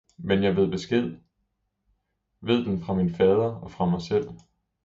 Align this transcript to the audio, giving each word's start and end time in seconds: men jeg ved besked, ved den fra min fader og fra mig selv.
men 0.17 0.43
jeg 0.43 0.55
ved 0.55 0.71
besked, 0.71 1.17
ved 2.41 2.65
den 2.65 2.81
fra 2.83 2.93
min 2.93 3.15
fader 3.15 3.53
og 3.63 3.71
fra 3.71 3.85
mig 3.89 4.01
selv. 4.01 4.29